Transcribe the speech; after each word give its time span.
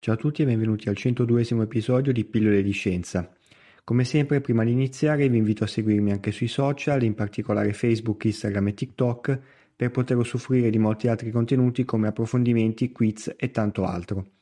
Ciao 0.00 0.14
a 0.14 0.16
tutti 0.16 0.42
e 0.42 0.44
benvenuti 0.44 0.88
al 0.88 0.94
102 0.94 1.42
episodio 1.60 2.12
di 2.12 2.24
Pillole 2.24 2.62
di 2.62 2.70
Scienza. 2.70 3.34
Come 3.82 4.04
sempre, 4.04 4.40
prima 4.40 4.62
di 4.62 4.70
iniziare, 4.70 5.28
vi 5.28 5.38
invito 5.38 5.64
a 5.64 5.66
seguirmi 5.66 6.12
anche 6.12 6.30
sui 6.30 6.46
social, 6.46 7.02
in 7.02 7.14
particolare 7.14 7.72
Facebook, 7.72 8.24
Instagram 8.24 8.68
e 8.68 8.74
TikTok, 8.74 9.40
per 9.74 9.90
poter 9.90 10.16
usufruire 10.16 10.70
di 10.70 10.78
molti 10.78 11.08
altri 11.08 11.32
contenuti 11.32 11.84
come 11.84 12.06
approfondimenti, 12.06 12.92
quiz 12.92 13.34
e 13.36 13.50
tanto 13.50 13.86
altro. 13.86 14.34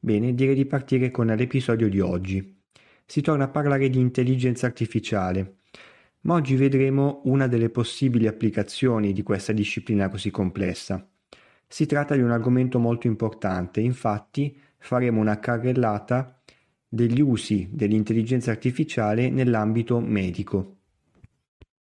Bene, 0.00 0.34
direi 0.34 0.56
di 0.56 0.66
partire 0.66 1.12
con 1.12 1.26
l'episodio 1.26 1.88
di 1.88 2.00
oggi. 2.00 2.58
Si 3.06 3.20
torna 3.20 3.44
a 3.44 3.48
parlare 3.48 3.88
di 3.88 4.00
intelligenza 4.00 4.66
artificiale, 4.66 5.58
ma 6.22 6.34
oggi 6.34 6.56
vedremo 6.56 7.20
una 7.26 7.46
delle 7.46 7.70
possibili 7.70 8.26
applicazioni 8.26 9.12
di 9.12 9.22
questa 9.22 9.52
disciplina 9.52 10.08
così 10.08 10.32
complessa. 10.32 11.08
Si 11.68 11.86
tratta 11.86 12.16
di 12.16 12.22
un 12.22 12.32
argomento 12.32 12.80
molto 12.80 13.06
importante, 13.06 13.80
infatti 13.80 14.56
faremo 14.86 15.20
una 15.20 15.40
carrellata 15.40 16.40
degli 16.88 17.20
usi 17.20 17.68
dell'intelligenza 17.72 18.52
artificiale 18.52 19.28
nell'ambito 19.30 19.98
medico. 19.98 20.76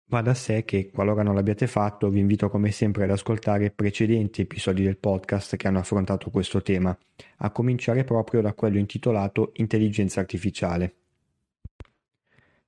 Va 0.06 0.22
da 0.22 0.34
sé 0.34 0.64
che, 0.64 0.90
qualora 0.90 1.22
non 1.22 1.36
l'abbiate 1.36 1.68
fatto, 1.68 2.10
vi 2.10 2.20
invito 2.20 2.50
come 2.50 2.72
sempre 2.72 3.04
ad 3.04 3.12
ascoltare 3.12 3.70
precedenti 3.70 4.42
episodi 4.42 4.82
del 4.84 4.98
podcast 4.98 5.58
che 5.58 5.68
hanno 5.68 5.80
affrontato 5.80 6.32
questo 6.32 6.62
tema, 6.62 6.98
a 7.38 7.52
cominciare 7.52 8.04
proprio 8.04 8.42
da 8.42 8.54
quello 8.54 8.78
intitolato 8.80 9.52
Intelligenza 9.56 10.20
artificiale. 10.20 10.96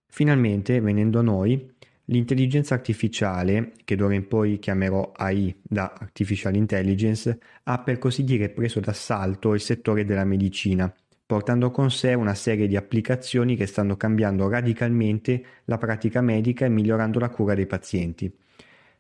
Finalmente, 0.06 0.80
venendo 0.80 1.20
a 1.20 1.24
noi, 1.24 1.74
L'intelligenza 2.12 2.74
artificiale, 2.74 3.74
che 3.86 3.96
d'ora 3.96 4.16
in 4.16 4.28
poi 4.28 4.58
chiamerò 4.58 5.12
AI 5.16 5.56
da 5.62 5.94
Artificial 5.96 6.56
Intelligence, 6.56 7.38
ha 7.64 7.78
per 7.80 8.00
così 8.00 8.24
dire 8.24 8.50
preso 8.50 8.80
d'assalto 8.80 9.54
il 9.54 9.60
settore 9.62 10.06
della 10.06 10.26
medicina, 10.26 10.92
portando 11.24 11.70
con 11.70 11.92
sé 11.92 12.16
una 12.16 12.34
serie 12.34 12.68
di 12.68 12.76
applicazioni 12.76 13.56
che 13.56 13.68
stanno 13.68 13.96
cambiando 13.96 14.50
radicalmente 14.50 15.44
la 15.66 15.78
pratica 15.78 16.22
medica 16.22 16.66
e 16.66 16.70
migliorando 16.70 17.20
la 17.20 17.30
cura 17.30 17.54
dei 17.54 17.68
pazienti. 17.68 18.36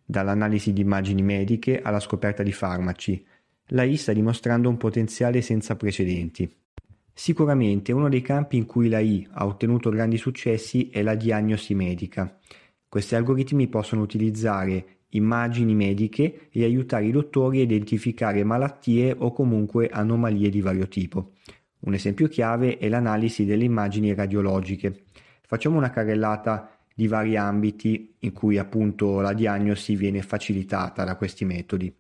Dall'analisi 0.05 0.71
di 0.71 0.81
immagini 0.81 1.23
mediche 1.23 1.81
alla 1.81 1.99
scoperta 1.99 2.43
di 2.43 2.51
farmaci, 2.51 3.25
l'AI 3.69 3.97
sta 3.97 4.13
dimostrando 4.13 4.69
un 4.69 4.77
potenziale 4.77 5.41
senza 5.41 5.75
precedenti. 5.75 6.47
Sicuramente 7.11 7.91
uno 7.91 8.07
dei 8.07 8.21
campi 8.21 8.57
in 8.57 8.67
cui 8.67 8.87
l'AI 8.87 9.27
ha 9.31 9.47
ottenuto 9.47 9.89
grandi 9.89 10.17
successi 10.17 10.89
è 10.91 11.01
la 11.01 11.15
diagnosi 11.15 11.73
medica. 11.73 12.37
Questi 12.89 13.13
algoritmi 13.13 13.67
possono 13.67 14.01
utilizzare 14.01 15.01
immagini 15.09 15.75
mediche 15.75 16.49
e 16.51 16.63
aiutare 16.63 17.05
i 17.05 17.11
dottori 17.11 17.59
a 17.59 17.63
identificare 17.63 18.43
malattie 18.43 19.15
o 19.15 19.31
comunque 19.31 19.89
anomalie 19.89 20.49
di 20.49 20.59
vario 20.59 20.87
tipo. 20.87 21.33
Un 21.81 21.93
esempio 21.93 22.27
chiave 22.27 22.79
è 22.79 22.89
l'analisi 22.89 23.45
delle 23.45 23.63
immagini 23.63 24.15
radiologiche. 24.15 25.03
Facciamo 25.45 25.77
una 25.77 25.91
carrellata 25.91 26.79
di 26.95 27.05
vari 27.07 27.37
ambiti 27.37 28.15
in 28.21 28.33
cui 28.33 28.57
appunto 28.57 29.21
la 29.21 29.33
diagnosi 29.33 29.95
viene 29.95 30.23
facilitata 30.23 31.03
da 31.03 31.15
questi 31.15 31.45
metodi. 31.45 31.93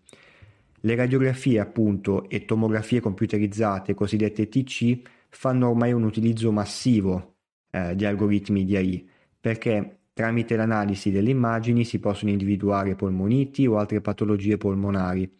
Le 0.81 0.95
radiografie 0.95 1.59
appunto 1.59 2.27
e 2.27 2.45
tomografie 2.45 2.99
computerizzate 2.99 3.93
cosiddette 3.93 4.49
TC 4.49 5.01
fanno 5.29 5.69
ormai 5.69 5.93
un 5.93 6.03
utilizzo 6.03 6.51
massivo 6.51 7.35
eh, 7.69 7.95
di 7.95 8.05
algoritmi 8.05 8.65
di 8.65 8.75
AI 8.75 9.09
perché 9.39 9.98
Tramite 10.19 10.57
l'analisi 10.57 11.11
delle 11.11 11.29
immagini 11.29 11.85
si 11.85 11.97
possono 11.97 12.29
individuare 12.29 12.93
polmoniti 12.93 13.65
o 13.65 13.77
altre 13.77 14.01
patologie 14.01 14.57
polmonari. 14.57 15.33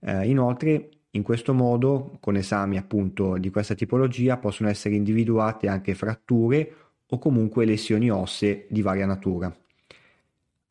Eh, 0.00 0.28
inoltre, 0.28 0.90
in 1.12 1.22
questo 1.22 1.54
modo, 1.54 2.18
con 2.20 2.36
esami 2.36 2.76
appunto 2.76 3.38
di 3.38 3.48
questa 3.48 3.74
tipologia, 3.74 4.36
possono 4.36 4.68
essere 4.68 4.96
individuate 4.96 5.66
anche 5.66 5.94
fratture 5.94 6.74
o 7.06 7.18
comunque 7.18 7.64
lesioni 7.64 8.10
ossee 8.10 8.66
di 8.68 8.82
varia 8.82 9.06
natura. 9.06 9.50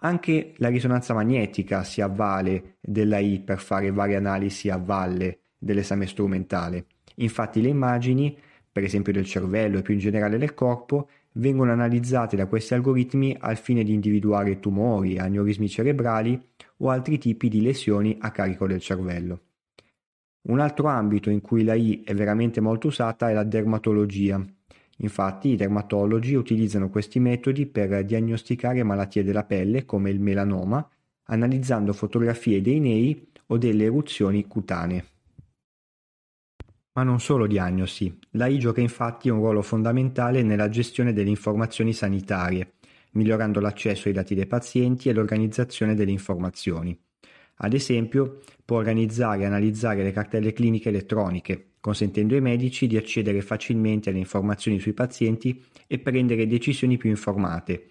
Anche 0.01 0.53
la 0.57 0.69
risonanza 0.69 1.15
magnetica 1.15 1.83
si 1.83 1.99
avvale 1.99 2.75
dell'AI 2.79 3.39
per 3.39 3.57
fare 3.57 3.91
varie 3.91 4.17
analisi 4.17 4.69
a 4.69 4.77
valle 4.77 5.39
dell'esame 5.57 6.05
strumentale. 6.05 6.85
Infatti 7.15 7.59
le 7.59 7.69
immagini, 7.69 8.37
per 8.71 8.83
esempio 8.83 9.11
del 9.11 9.25
cervello 9.25 9.79
e 9.79 9.81
più 9.81 9.95
in 9.95 9.99
generale 9.99 10.37
del 10.37 10.53
corpo, 10.53 11.09
vengono 11.37 11.71
analizzate 11.71 12.35
da 12.35 12.47
questi 12.47 12.73
algoritmi 12.73 13.35
al 13.39 13.57
fine 13.57 13.83
di 13.83 13.93
individuare 13.93 14.59
tumori, 14.59 15.17
aneurismi 15.17 15.69
cerebrali 15.69 16.39
o 16.77 16.89
altri 16.89 17.17
tipi 17.17 17.49
di 17.49 17.61
lesioni 17.61 18.17
a 18.19 18.31
carico 18.31 18.67
del 18.67 18.79
cervello. 18.79 19.41
Un 20.49 20.59
altro 20.59 20.87
ambito 20.87 21.29
in 21.29 21.41
cui 21.41 21.63
l'AI 21.63 22.03
è 22.03 22.13
veramente 22.13 22.61
molto 22.61 22.87
usata 22.87 23.29
è 23.29 23.33
la 23.33 23.43
dermatologia. 23.43 24.43
Infatti 24.99 25.49
i 25.49 25.55
dermatologi 25.55 26.35
utilizzano 26.35 26.89
questi 26.89 27.19
metodi 27.19 27.65
per 27.65 28.03
diagnosticare 28.03 28.83
malattie 28.83 29.23
della 29.23 29.43
pelle 29.43 29.85
come 29.85 30.09
il 30.09 30.19
melanoma, 30.19 30.87
analizzando 31.25 31.93
fotografie 31.93 32.61
dei 32.61 32.79
nei 32.79 33.27
o 33.47 33.57
delle 33.57 33.83
eruzioni 33.83 34.47
cutanee. 34.47 35.16
Ma 36.97 37.03
non 37.03 37.19
solo 37.19 37.45
diagnosi. 37.45 38.17
L'AI 38.31 38.57
gioca 38.57 38.81
infatti 38.81 39.29
un 39.29 39.37
ruolo 39.37 39.61
fondamentale 39.61 40.41
nella 40.41 40.67
gestione 40.67 41.13
delle 41.13 41.29
informazioni 41.29 41.93
sanitarie, 41.93 42.73
migliorando 43.11 43.59
l'accesso 43.59 44.07
ai 44.07 44.15
dati 44.15 44.33
dei 44.33 44.47
pazienti 44.47 45.07
e 45.07 45.13
l'organizzazione 45.13 45.93
delle 45.93 46.09
informazioni. 46.09 46.99
Ad 47.57 47.73
esempio, 47.73 48.39
può 48.65 48.77
organizzare 48.77 49.43
e 49.43 49.45
analizzare 49.45 50.01
le 50.01 50.11
cartelle 50.11 50.53
cliniche 50.53 50.89
elettroniche, 50.89 51.73
consentendo 51.79 52.33
ai 52.33 52.41
medici 52.41 52.87
di 52.87 52.97
accedere 52.97 53.41
facilmente 53.41 54.09
alle 54.09 54.17
informazioni 54.17 54.79
sui 54.79 54.93
pazienti 54.93 55.63
e 55.85 55.99
prendere 55.99 56.47
decisioni 56.47 56.97
più 56.97 57.11
informate, 57.11 57.89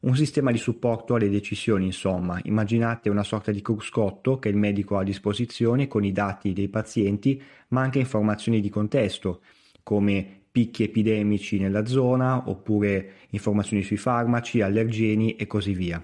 un 0.00 0.16
sistema 0.16 0.50
di 0.50 0.56
supporto 0.56 1.14
alle 1.14 1.28
decisioni, 1.28 1.84
insomma, 1.84 2.40
immaginate 2.44 3.10
una 3.10 3.22
sorta 3.22 3.52
di 3.52 3.60
cruscotto 3.60 4.38
che 4.38 4.48
il 4.48 4.56
medico 4.56 4.96
ha 4.96 5.00
a 5.00 5.04
disposizione 5.04 5.88
con 5.88 6.04
i 6.04 6.12
dati 6.12 6.54
dei 6.54 6.68
pazienti, 6.68 7.42
ma 7.68 7.82
anche 7.82 7.98
informazioni 7.98 8.60
di 8.60 8.70
contesto, 8.70 9.42
come 9.82 10.26
picchi 10.50 10.84
epidemici 10.84 11.58
nella 11.58 11.84
zona, 11.84 12.48
oppure 12.48 13.12
informazioni 13.30 13.82
sui 13.82 13.98
farmaci, 13.98 14.62
allergeni 14.62 15.36
e 15.36 15.46
così 15.46 15.74
via. 15.74 16.02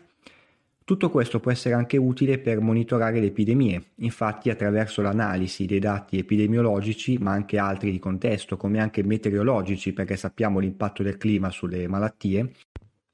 Tutto 0.84 1.10
questo 1.10 1.40
può 1.40 1.50
essere 1.50 1.74
anche 1.74 1.96
utile 1.96 2.38
per 2.38 2.60
monitorare 2.60 3.18
le 3.18 3.26
epidemie, 3.26 3.82
infatti 3.96 4.50
attraverso 4.50 5.02
l'analisi 5.02 5.64
dei 5.64 5.80
dati 5.80 6.18
epidemiologici, 6.18 7.16
ma 7.18 7.32
anche 7.32 7.58
altri 7.58 7.90
di 7.90 7.98
contesto, 7.98 8.56
come 8.56 8.78
anche 8.78 9.02
meteorologici, 9.02 9.92
perché 9.92 10.16
sappiamo 10.16 10.60
l'impatto 10.60 11.02
del 11.02 11.16
clima 11.16 11.50
sulle 11.50 11.88
malattie, 11.88 12.52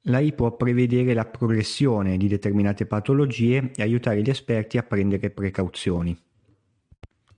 L'AI 0.07 0.33
può 0.33 0.53
prevedere 0.57 1.13
la 1.13 1.23
progressione 1.23 2.17
di 2.17 2.27
determinate 2.27 2.85
patologie 2.85 3.71
e 3.73 3.83
aiutare 3.83 4.21
gli 4.21 4.29
esperti 4.29 4.77
a 4.77 4.83
prendere 4.83 5.29
precauzioni. 5.29 6.17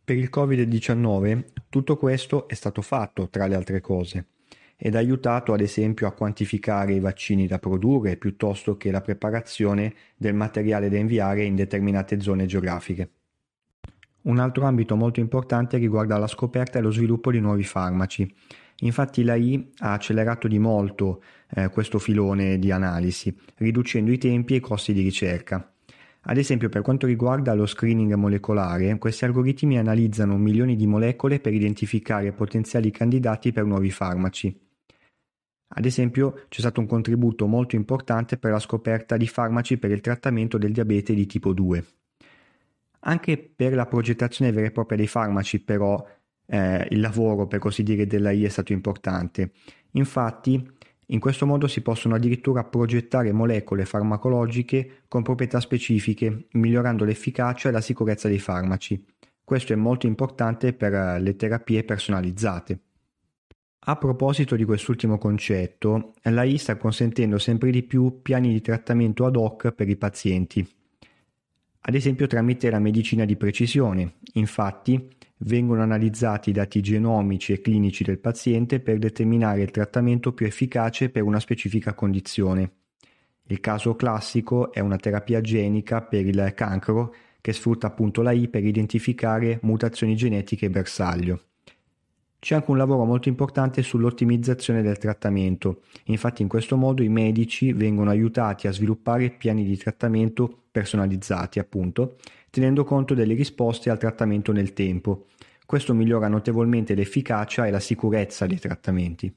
Per 0.04 0.18
il 0.18 0.30
Covid-19 0.34 1.44
tutto 1.70 1.96
questo 1.96 2.48
è 2.48 2.56
stato 2.56 2.82
fatto, 2.82 3.30
tra 3.30 3.46
le 3.46 3.54
altre 3.54 3.82
cose, 3.82 4.30
ed 4.78 4.96
ha 4.96 4.98
aiutato 4.98 5.54
ad 5.54 5.62
esempio 5.62 6.08
a 6.08 6.14
quantificare 6.14 6.94
i 6.94 7.00
vaccini 7.00 7.46
da 7.46 7.60
produrre 7.60 8.18
piuttosto 8.18 8.78
che 8.78 8.90
la 8.90 9.02
preparazione 9.02 9.94
del 10.18 10.34
materiale 10.34 10.90
da 10.90 10.98
inviare 10.98 11.44
in 11.44 11.56
determinate 11.56 12.20
zone 12.20 12.48
geografiche. 12.48 13.12
Un 14.24 14.40
altro 14.40 14.66
ambito 14.66 14.96
molto 14.96 15.20
importante 15.20 15.78
riguarda 15.78 16.18
la 16.18 16.26
scoperta 16.26 16.80
e 16.80 16.82
lo 16.82 16.90
sviluppo 16.90 17.30
di 17.30 17.40
nuovi 17.40 17.64
farmaci 17.64 18.34
Infatti 18.80 19.24
l'AI 19.24 19.72
ha 19.80 19.94
accelerato 19.94 20.48
di 20.48 20.60
molto 20.60 21.24
eh, 21.56 21.70
questo 21.70 22.00
filone 22.00 22.60
di 22.60 22.72
analisi, 22.72 23.36
riducendo 23.58 24.12
i 24.12 24.18
tempi 24.18 24.54
e 24.54 24.58
i 24.58 24.62
costi 24.62 24.94
di 24.94 25.02
ricerca. 25.02 25.72
Ad 26.28 26.38
esempio, 26.38 26.70
per 26.70 26.82
quanto 26.82 27.06
riguarda 27.06 27.54
lo 27.54 27.68
screening 27.68 28.14
molecolare, 28.14 28.98
questi 28.98 29.26
algoritmi 29.26 29.78
analizzano 29.78 30.38
milioni 30.38 30.76
di 30.76 30.88
molecole 30.88 31.40
per 31.40 31.54
identificare 31.54 32.32
potenziali 32.32 32.90
candidati 32.90 33.52
per 33.52 33.64
nuovi 33.64 33.92
farmaci. 33.92 34.60
Ad 35.68 35.86
esempio, 35.86 36.46
c'è 36.50 36.62
stato 36.62 36.80
un 36.80 36.88
contributo 36.88 37.46
molto 37.48 37.76
importante 37.76 38.38
per 38.38 38.52
la 38.52 38.60
scoperta 38.60 39.18
di 39.18 39.28
farmaci 39.28 39.78
per 39.78 39.92
il 39.92 40.02
trattamento 40.02 40.58
del 40.58 40.72
diabete 40.72 41.14
di 41.14 41.26
tipo 41.28 41.54
2. 41.54 41.86
Anche 43.02 43.38
per 43.38 43.76
la 43.76 43.86
progettazione 43.86 44.52
vera 44.52 44.68
e 44.68 44.72
propria 44.72 44.98
dei 44.98 45.08
farmaci, 45.08 45.62
però, 45.62 46.04
eh, 46.48 46.88
il 46.90 47.00
lavoro, 47.00 47.48
per 47.48 47.60
così 47.60 47.84
dire, 47.84 48.06
dell'AI 48.06 48.46
è 48.46 48.50
stato 48.50 48.74
importante. 48.74 49.52
Infatti, 49.92 50.74
in 51.10 51.20
questo 51.20 51.46
modo 51.46 51.68
si 51.68 51.82
possono 51.82 52.16
addirittura 52.16 52.64
progettare 52.64 53.32
molecole 53.32 53.86
farmacologiche 53.86 55.04
con 55.08 55.22
proprietà 55.22 55.60
specifiche, 55.60 56.48
migliorando 56.54 57.06
l'efficacia 57.06 57.70
e 57.70 57.72
la 57.72 57.82
sicurezza 57.82 58.28
dei 58.28 58.40
farmaci. 58.40 59.04
Questo 59.44 59.74
è 59.74 59.76
molto 59.76 60.08
importante 60.08 60.74
per 60.74 61.22
le 61.22 61.36
terapie 61.36 61.84
personalizzate. 61.84 62.80
A 63.88 63.98
proposito 63.98 64.56
di 64.56 64.64
quest'ultimo 64.64 65.20
concetto, 65.20 66.14
l'AI 66.24 66.58
sta 66.58 66.76
consentendo 66.76 67.38
sempre 67.38 67.70
di 67.70 67.84
più 67.84 68.22
piani 68.24 68.52
di 68.52 68.62
trattamento 68.62 69.26
ad 69.26 69.36
hoc 69.36 69.74
per 69.74 69.88
i 69.88 69.96
pazienti, 69.96 70.68
ad 71.82 71.94
esempio 71.94 72.26
tramite 72.26 72.72
la 72.72 72.80
medicina 72.80 73.26
di 73.26 73.36
precisione. 73.36 74.16
Infatti, 74.34 75.08
vengono 75.40 75.82
analizzati 75.82 76.50
i 76.50 76.54
dati 76.54 76.82
genomici 76.82 77.54
e 77.54 77.62
clinici 77.62 78.04
del 78.04 78.20
paziente 78.20 78.80
per 78.80 78.98
determinare 78.98 79.62
il 79.62 79.72
trattamento 79.72 80.34
più 80.34 80.46
efficace 80.46 81.10
per 81.10 81.24
una 81.24 81.40
specifica 81.40 81.94
condizione. 81.94 82.72
Il 83.48 83.60
caso 83.60 83.96
classico 83.96 84.72
è 84.72 84.80
una 84.80 84.98
terapia 84.98 85.42
genica 85.42 86.02
per 86.02 86.26
il 86.26 86.54
cancro 86.56 87.14
che 87.42 87.54
sfrutta 87.54 87.88
appunto 87.88 88.24
l'AI 88.24 88.48
per 88.48 88.66
identificare 88.66 89.60
mutazioni 89.62 90.16
genetiche 90.16 90.70
bersaglio. 90.70 91.42
C'è 92.40 92.56
anche 92.56 92.72
un 92.72 92.78
lavoro 92.78 93.06
molto 93.06 93.30
importante 93.30 93.82
sull'ottimizzazione 93.82 94.82
del 94.82 94.98
trattamento, 94.98 95.82
infatti 96.06 96.42
in 96.44 96.48
questo 96.48 96.76
modo 96.76 97.02
i 97.02 97.10
medici 97.10 97.74
vengono 97.74 98.10
aiutati 98.12 98.68
a 98.68 98.72
sviluppare 98.72 99.32
piani 99.32 99.64
di 99.64 99.78
trattamento 99.78 100.64
personalizzati, 100.72 101.60
appunto, 101.60 102.18
tenendo 102.56 102.86
conto 102.86 103.14
delle 103.14 103.34
risposte 103.34 103.90
al 103.90 103.98
trattamento 103.98 104.54
nel 104.54 104.72
tempo. 104.72 105.26
Questo 105.66 105.94
migliora 105.94 106.30
notevolmente 106.30 106.96
l'efficacia 106.96 107.68
e 107.68 107.70
la 107.70 107.82
sicurezza 107.82 108.46
dei 108.46 108.60
trattamenti. 108.60 109.30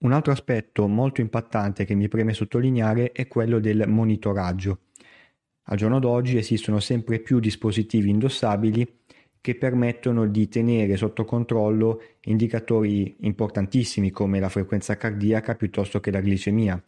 Un 0.00 0.12
altro 0.12 0.30
aspetto 0.30 0.86
molto 0.86 1.22
impattante 1.22 1.86
che 1.86 1.94
mi 1.94 2.06
preme 2.06 2.34
sottolineare 2.34 3.12
è 3.12 3.28
quello 3.28 3.60
del 3.60 3.84
monitoraggio. 3.88 4.80
Al 5.68 5.78
giorno 5.78 5.98
d'oggi 5.98 6.36
esistono 6.36 6.80
sempre 6.80 7.18
più 7.20 7.40
dispositivi 7.40 8.10
indossabili 8.10 8.86
che 9.40 9.54
permettono 9.54 10.26
di 10.26 10.46
tenere 10.46 10.98
sotto 10.98 11.24
controllo 11.24 12.02
indicatori 12.24 13.16
importantissimi 13.20 14.10
come 14.10 14.38
la 14.38 14.50
frequenza 14.50 14.98
cardiaca 14.98 15.54
piuttosto 15.54 15.98
che 15.98 16.10
la 16.10 16.20
glicemia. 16.20 16.78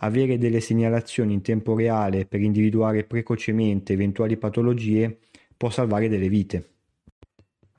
Avere 0.00 0.38
delle 0.38 0.60
segnalazioni 0.60 1.32
in 1.32 1.42
tempo 1.42 1.74
reale 1.74 2.26
per 2.26 2.40
individuare 2.40 3.04
precocemente 3.04 3.92
eventuali 3.92 4.36
patologie 4.36 5.18
può 5.56 5.70
salvare 5.70 6.08
delle 6.08 6.28
vite. 6.28 6.70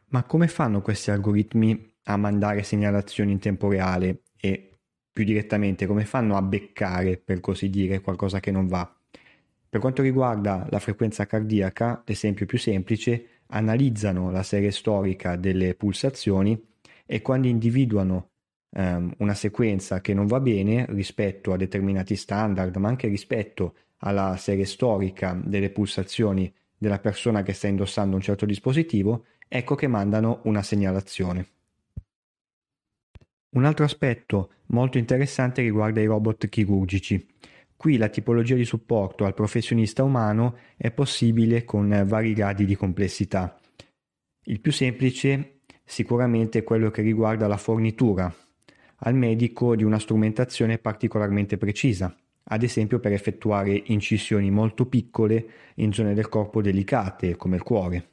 Ma 0.08 0.24
come 0.24 0.48
fanno 0.48 0.82
questi 0.82 1.12
algoritmi 1.12 1.94
a 2.04 2.18
mandare 2.18 2.64
segnalazioni 2.64 3.32
in 3.32 3.40
tempo 3.40 3.70
reale 3.70 4.24
e 4.36 4.78
più 5.12 5.24
direttamente 5.24 5.86
come 5.86 6.06
fanno 6.06 6.36
a 6.36 6.42
beccare, 6.42 7.18
per 7.18 7.40
così 7.40 7.70
dire, 7.70 8.02
qualcosa 8.02 8.40
che 8.40 8.52
non 8.52 8.68
va? 8.68 8.94
Per 9.70 9.80
quanto 9.80 10.02
riguarda 10.02 10.66
la 10.70 10.80
frequenza 10.80 11.26
cardiaca, 11.26 12.02
l'esempio 12.06 12.46
più 12.46 12.58
semplice, 12.58 13.42
analizzano 13.48 14.32
la 14.32 14.44
serie 14.44 14.72
storica 14.72 15.36
delle 15.36 15.76
pulsazioni 15.76 16.60
e 17.06 17.22
quando 17.22 17.48
individuano 17.48 18.29
ehm, 18.72 19.14
una 19.18 19.34
sequenza 19.34 20.02
che 20.02 20.14
non 20.14 20.26
va 20.26 20.40
bene 20.40 20.86
rispetto 20.90 21.54
a 21.54 21.58
determinati 21.58 22.16
standard, 22.16 22.76
ma 22.78 22.88
anche 22.88 23.08
rispetto 23.08 23.76
alla 24.00 24.36
serie 24.38 24.66
storica 24.66 25.40
delle 25.44 25.70
pulsazioni 25.70 26.52
della 26.78 27.00
persona 27.00 27.44
che 27.44 27.54
sta 27.54 27.68
indossando 27.68 28.16
un 28.16 28.22
certo 28.22 28.46
dispositivo, 28.46 29.26
ecco 29.48 29.76
che 29.76 29.88
mandano 29.88 30.42
una 30.44 30.62
segnalazione. 30.62 31.48
Un 33.52 33.66
altro 33.66 33.84
aspetto 33.84 34.52
molto 34.68 34.98
interessante 34.98 35.62
riguarda 35.62 36.00
i 36.00 36.06
robot 36.06 36.48
chirurgici. 36.48 37.28
Qui 37.76 37.98
la 37.98 38.10
tipologia 38.10 38.56
di 38.56 38.66
supporto 38.66 39.26
al 39.26 39.34
professionista 39.34 40.04
umano 40.04 40.58
è 40.78 40.92
possibile 40.92 41.64
con 41.64 42.04
vari 42.06 42.34
gradi 42.34 42.66
di 42.66 42.76
complessità. 42.76 43.58
Il 44.44 44.60
più 44.60 44.72
semplice 44.72 45.62
sicuramente 45.84 46.60
è 46.60 46.64
quello 46.64 46.92
che 46.92 47.02
riguarda 47.02 47.48
la 47.48 47.58
fornitura 47.58 48.34
al 49.00 49.16
medico 49.16 49.76
di 49.76 49.84
una 49.84 50.00
strumentazione 50.00 50.78
particolarmente 50.78 51.58
precisa, 51.58 52.14
ad 52.44 52.64
esempio 52.64 53.00
per 53.00 53.14
effettuare 53.14 53.82
incisioni 53.86 54.50
molto 54.50 54.86
piccole 54.86 55.50
in 55.76 55.94
zone 55.94 56.14
del 56.14 56.30
corpo 56.30 56.62
delicate 56.62 57.36
come 57.36 57.56
il 57.56 57.64
cuore. 57.64 58.10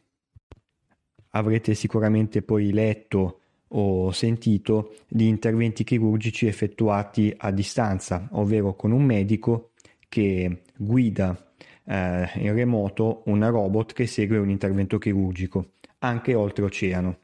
Avrete 1.31 1.75
sicuramente 1.75 2.43
poi 2.43 2.73
letto 2.73 3.41
o 3.69 4.11
sentito 4.13 4.95
di 5.09 5.29
interventi 5.29 5.85
chirurgici 5.85 6.47
effettuati 6.47 7.35
a 7.37 7.51
distanza, 7.51 8.29
ovvero 8.33 8.75
con 8.75 8.93
un 8.93 9.05
medico 9.05 9.73
che 10.09 10.63
guida 10.77 11.53
eh, 11.85 12.31
in 12.37 12.53
remoto 12.55 13.23
un 13.27 13.49
robot 13.49 13.93
che 13.93 14.07
segue 14.07 14.39
un 14.39 14.51
intervento 14.51 14.99
chirurgico, 14.99 15.73
anche 15.99 16.35
oltreoceano. 16.35 17.19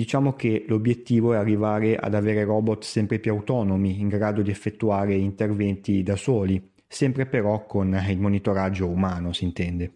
Diciamo 0.00 0.32
che 0.32 0.64
l'obiettivo 0.66 1.34
è 1.34 1.36
arrivare 1.36 1.94
ad 1.94 2.14
avere 2.14 2.42
robot 2.42 2.84
sempre 2.84 3.18
più 3.18 3.32
autonomi, 3.32 4.00
in 4.00 4.08
grado 4.08 4.40
di 4.40 4.50
effettuare 4.50 5.14
interventi 5.14 6.02
da 6.02 6.16
soli, 6.16 6.72
sempre 6.88 7.26
però 7.26 7.66
con 7.66 8.02
il 8.08 8.18
monitoraggio 8.18 8.88
umano, 8.88 9.34
si 9.34 9.44
intende. 9.44 9.92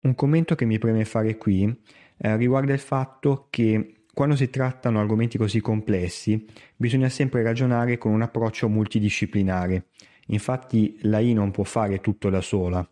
Un 0.00 0.14
commento 0.14 0.54
che 0.54 0.64
mi 0.64 0.78
preme 0.78 1.04
fare 1.04 1.36
qui 1.36 1.78
eh, 2.16 2.36
riguarda 2.38 2.72
il 2.72 2.78
fatto 2.78 3.48
che 3.50 4.04
quando 4.14 4.34
si 4.34 4.48
trattano 4.48 4.98
argomenti 4.98 5.36
così 5.36 5.60
complessi 5.60 6.46
bisogna 6.74 7.10
sempre 7.10 7.42
ragionare 7.42 7.98
con 7.98 8.12
un 8.12 8.22
approccio 8.22 8.66
multidisciplinare. 8.70 9.88
Infatti 10.28 10.96
l'AI 11.02 11.34
non 11.34 11.50
può 11.50 11.64
fare 11.64 12.00
tutto 12.00 12.30
da 12.30 12.40
sola. 12.40 12.88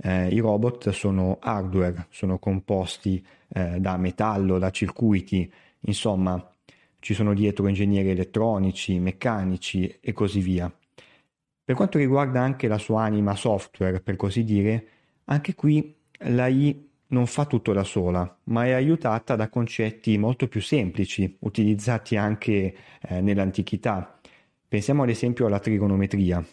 Eh, 0.00 0.28
I 0.28 0.38
robot 0.38 0.90
sono 0.90 1.38
hardware, 1.40 2.06
sono 2.10 2.38
composti 2.38 3.24
eh, 3.48 3.80
da 3.80 3.96
metallo, 3.96 4.58
da 4.58 4.70
circuiti, 4.70 5.50
insomma 5.80 6.52
ci 7.00 7.14
sono 7.14 7.34
dietro 7.34 7.68
ingegneri 7.68 8.10
elettronici, 8.10 8.98
meccanici 8.98 9.98
e 10.00 10.12
così 10.12 10.40
via. 10.40 10.72
Per 11.64 11.76
quanto 11.76 11.98
riguarda 11.98 12.40
anche 12.40 12.66
la 12.66 12.78
sua 12.78 13.02
anima 13.02 13.34
software, 13.36 14.00
per 14.00 14.16
così 14.16 14.42
dire, 14.42 14.86
anche 15.24 15.54
qui 15.54 15.94
l'AI 16.20 16.86
non 17.08 17.26
fa 17.26 17.44
tutto 17.46 17.72
da 17.72 17.84
sola, 17.84 18.38
ma 18.44 18.66
è 18.66 18.72
aiutata 18.72 19.36
da 19.36 19.48
concetti 19.48 20.18
molto 20.18 20.48
più 20.48 20.60
semplici, 20.60 21.36
utilizzati 21.40 22.16
anche 22.16 22.74
eh, 23.00 23.20
nell'antichità. 23.20 24.18
Pensiamo 24.66 25.02
ad 25.02 25.08
esempio 25.08 25.46
alla 25.46 25.60
trigonometria. 25.60 26.44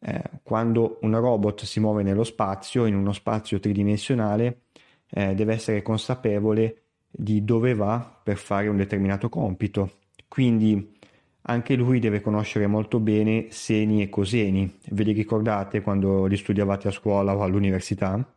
Eh, 0.00 0.22
quando 0.42 0.98
un 1.02 1.18
robot 1.18 1.64
si 1.64 1.80
muove 1.80 2.02
nello 2.02 2.24
spazio, 2.24 2.86
in 2.86 2.94
uno 2.94 3.12
spazio 3.12 3.58
tridimensionale, 3.58 4.62
eh, 5.10 5.34
deve 5.34 5.54
essere 5.54 5.82
consapevole 5.82 6.82
di 7.10 7.44
dove 7.44 7.74
va 7.74 8.20
per 8.22 8.36
fare 8.36 8.68
un 8.68 8.76
determinato 8.76 9.28
compito. 9.28 9.98
Quindi 10.28 10.96
anche 11.42 11.74
lui 11.74 11.98
deve 11.98 12.20
conoscere 12.20 12.66
molto 12.66 13.00
bene 13.00 13.46
seni 13.50 14.02
e 14.02 14.08
coseni. 14.08 14.78
Ve 14.90 15.02
li 15.02 15.12
ricordate 15.12 15.80
quando 15.80 16.26
li 16.26 16.36
studiavate 16.36 16.88
a 16.88 16.92
scuola 16.92 17.34
o 17.34 17.42
all'università? 17.42 18.36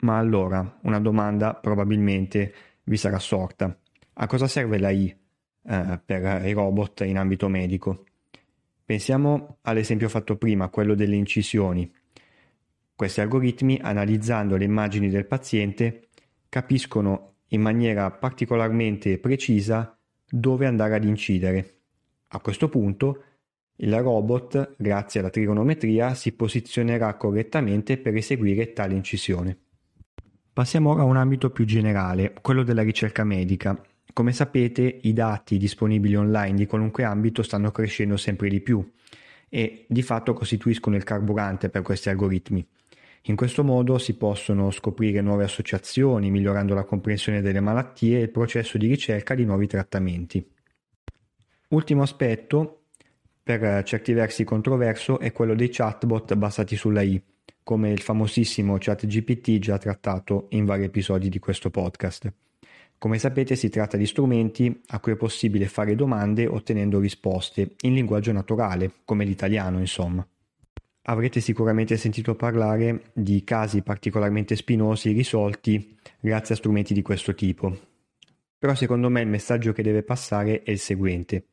Ma 0.00 0.16
allora, 0.16 0.78
una 0.82 1.00
domanda 1.00 1.54
probabilmente 1.54 2.54
vi 2.84 2.96
sarà 2.96 3.18
sorta. 3.18 3.76
A 4.14 4.26
cosa 4.26 4.48
serve 4.48 4.78
l'AI 4.78 5.14
eh, 5.64 6.00
per 6.04 6.46
i 6.46 6.52
robot 6.52 7.00
in 7.02 7.18
ambito 7.18 7.48
medico? 7.48 8.04
Pensiamo 8.88 9.58
all'esempio 9.64 10.08
fatto 10.08 10.38
prima, 10.38 10.70
quello 10.70 10.94
delle 10.94 11.14
incisioni. 11.14 11.92
Questi 12.94 13.20
algoritmi, 13.20 13.78
analizzando 13.82 14.56
le 14.56 14.64
immagini 14.64 15.10
del 15.10 15.26
paziente, 15.26 16.08
capiscono 16.48 17.34
in 17.48 17.60
maniera 17.60 18.10
particolarmente 18.10 19.18
precisa 19.18 19.94
dove 20.26 20.64
andare 20.64 20.94
ad 20.94 21.04
incidere. 21.04 21.80
A 22.28 22.40
questo 22.40 22.70
punto, 22.70 23.24
il 23.76 23.94
robot, 23.94 24.76
grazie 24.78 25.20
alla 25.20 25.28
trigonometria, 25.28 26.14
si 26.14 26.32
posizionerà 26.32 27.14
correttamente 27.16 27.98
per 27.98 28.16
eseguire 28.16 28.72
tale 28.72 28.94
incisione. 28.94 29.58
Passiamo 30.50 30.92
ora 30.92 31.02
a 31.02 31.04
un 31.04 31.18
ambito 31.18 31.50
più 31.50 31.66
generale, 31.66 32.32
quello 32.40 32.62
della 32.62 32.80
ricerca 32.80 33.22
medica. 33.22 33.78
Come 34.12 34.32
sapete, 34.32 34.98
i 35.02 35.12
dati 35.12 35.58
disponibili 35.58 36.16
online 36.16 36.56
di 36.56 36.66
qualunque 36.66 37.04
ambito 37.04 37.42
stanno 37.42 37.70
crescendo 37.70 38.16
sempre 38.16 38.48
di 38.48 38.60
più 38.60 38.84
e 39.48 39.84
di 39.88 40.02
fatto 40.02 40.32
costituiscono 40.34 40.96
il 40.96 41.04
carburante 41.04 41.68
per 41.68 41.82
questi 41.82 42.08
algoritmi. 42.08 42.66
In 43.22 43.36
questo 43.36 43.62
modo 43.62 43.98
si 43.98 44.16
possono 44.16 44.70
scoprire 44.70 45.20
nuove 45.20 45.44
associazioni, 45.44 46.30
migliorando 46.30 46.74
la 46.74 46.84
comprensione 46.84 47.40
delle 47.42 47.60
malattie 47.60 48.18
e 48.18 48.22
il 48.22 48.30
processo 48.30 48.78
di 48.78 48.86
ricerca 48.86 49.34
di 49.34 49.44
nuovi 49.44 49.66
trattamenti. 49.66 50.44
Ultimo 51.68 52.02
aspetto, 52.02 52.84
per 53.42 53.82
certi 53.84 54.12
versi 54.14 54.44
controverso, 54.44 55.18
è 55.18 55.32
quello 55.32 55.54
dei 55.54 55.68
chatbot 55.68 56.34
basati 56.34 56.76
sulla 56.76 57.02
I. 57.02 57.22
come 57.68 57.90
il 57.90 58.00
famosissimo 58.00 58.76
ChatGPT 58.78 59.58
già 59.58 59.76
trattato 59.76 60.46
in 60.52 60.64
vari 60.64 60.84
episodi 60.84 61.28
di 61.28 61.38
questo 61.38 61.68
podcast. 61.68 62.32
Come 62.98 63.20
sapete 63.20 63.54
si 63.54 63.68
tratta 63.68 63.96
di 63.96 64.06
strumenti 64.06 64.82
a 64.88 64.98
cui 64.98 65.12
è 65.12 65.16
possibile 65.16 65.66
fare 65.66 65.94
domande 65.94 66.48
ottenendo 66.48 66.98
risposte 66.98 67.76
in 67.82 67.94
linguaggio 67.94 68.32
naturale, 68.32 68.90
come 69.04 69.24
l'italiano 69.24 69.78
insomma. 69.78 70.26
Avrete 71.02 71.40
sicuramente 71.40 71.96
sentito 71.96 72.34
parlare 72.34 73.12
di 73.12 73.44
casi 73.44 73.82
particolarmente 73.82 74.56
spinosi 74.56 75.12
risolti 75.12 75.96
grazie 76.18 76.54
a 76.54 76.58
strumenti 76.58 76.92
di 76.92 77.00
questo 77.02 77.36
tipo. 77.36 77.72
Però 78.58 78.74
secondo 78.74 79.08
me 79.08 79.20
il 79.20 79.28
messaggio 79.28 79.72
che 79.72 79.84
deve 79.84 80.02
passare 80.02 80.64
è 80.64 80.72
il 80.72 80.80
seguente. 80.80 81.44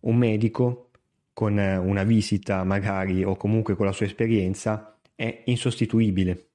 Un 0.00 0.16
medico 0.16 0.90
con 1.32 1.56
una 1.56 2.02
visita 2.02 2.64
magari 2.64 3.22
o 3.22 3.36
comunque 3.36 3.76
con 3.76 3.86
la 3.86 3.92
sua 3.92 4.06
esperienza 4.06 4.98
è 5.14 5.42
insostituibile. 5.44 6.48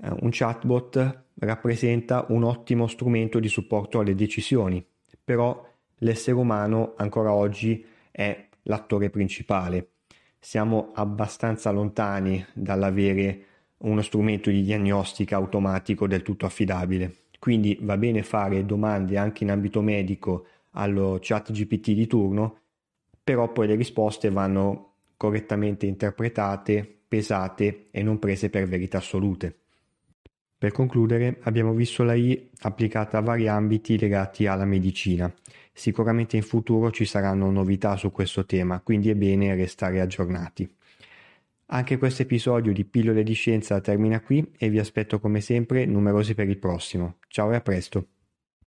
Eh, 0.00 0.10
un 0.22 0.28
chatbot 0.32 1.26
rappresenta 1.38 2.26
un 2.28 2.44
ottimo 2.44 2.86
strumento 2.86 3.38
di 3.38 3.48
supporto 3.48 4.00
alle 4.00 4.14
decisioni, 4.14 4.84
però 5.22 5.66
l'essere 5.98 6.36
umano 6.36 6.94
ancora 6.96 7.32
oggi 7.32 7.84
è 8.10 8.48
l'attore 8.62 9.10
principale 9.10 9.90
siamo 10.38 10.92
abbastanza 10.94 11.70
lontani 11.70 12.44
dall'avere 12.54 13.44
uno 13.78 14.02
strumento 14.02 14.50
di 14.50 14.62
diagnostica 14.62 15.36
automatico 15.36 16.06
del 16.06 16.22
tutto 16.22 16.46
affidabile. 16.46 17.24
Quindi 17.38 17.78
va 17.82 17.96
bene 17.96 18.22
fare 18.22 18.64
domande 18.64 19.16
anche 19.16 19.44
in 19.44 19.50
ambito 19.50 19.80
medico 19.80 20.46
allo 20.72 21.18
chat 21.20 21.52
GPT 21.52 21.90
di 21.90 22.06
turno, 22.06 22.60
però 23.22 23.52
poi 23.52 23.66
le 23.66 23.74
risposte 23.74 24.30
vanno 24.30 24.94
correttamente 25.16 25.86
interpretate, 25.86 27.00
pesate 27.06 27.88
e 27.90 28.02
non 28.02 28.18
prese 28.18 28.50
per 28.50 28.66
verità 28.66 28.98
assolute. 28.98 29.60
Per 30.58 30.72
concludere, 30.72 31.38
abbiamo 31.42 31.72
visto 31.72 32.02
la 32.02 32.14
I 32.14 32.50
applicata 32.62 33.18
a 33.18 33.20
vari 33.20 33.46
ambiti 33.46 33.96
legati 33.96 34.46
alla 34.46 34.64
medicina. 34.64 35.32
Sicuramente 35.72 36.34
in 36.36 36.42
futuro 36.42 36.90
ci 36.90 37.04
saranno 37.04 37.48
novità 37.48 37.94
su 37.94 38.10
questo 38.10 38.44
tema, 38.44 38.80
quindi 38.80 39.08
è 39.08 39.14
bene 39.14 39.54
restare 39.54 40.00
aggiornati. 40.00 40.68
Anche 41.66 41.96
questo 41.96 42.22
episodio 42.22 42.72
di 42.72 42.84
Pillole 42.84 43.22
di 43.22 43.34
Scienza 43.34 43.80
termina 43.80 44.20
qui 44.20 44.50
e 44.58 44.68
vi 44.68 44.80
aspetto 44.80 45.20
come 45.20 45.40
sempre 45.40 45.86
numerosi 45.86 46.34
per 46.34 46.48
il 46.48 46.58
prossimo. 46.58 47.18
Ciao 47.28 47.52
e 47.52 47.54
a 47.54 47.60
presto! 47.60 48.17